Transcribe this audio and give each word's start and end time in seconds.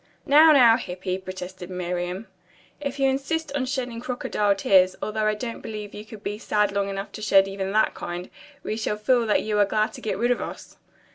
"Now, 0.25 0.51
now, 0.51 0.77
Hippy," 0.77 1.19
protested 1.19 1.69
Miriam. 1.69 2.25
"If 2.79 2.97
you 2.99 3.07
insist 3.07 3.51
on 3.55 3.67
shedding 3.67 4.01
crocodile 4.01 4.55
tears, 4.55 4.95
although 4.99 5.27
I 5.27 5.35
don't 5.35 5.61
believe 5.61 5.93
you 5.93 6.05
could 6.05 6.23
be 6.23 6.39
sad 6.39 6.71
long 6.71 6.89
enough 6.89 7.11
to 7.11 7.21
shed 7.21 7.47
even 7.47 7.71
that 7.73 7.93
kind, 7.93 8.31
we 8.63 8.77
shall 8.77 8.97
feel 8.97 9.27
that 9.27 9.43
you 9.43 9.59
are 9.59 9.65
glad 9.65 9.93
to 9.93 10.01
get 10.01 10.17
rid 10.17 10.31
of 10.31 10.41
us." 10.41 10.77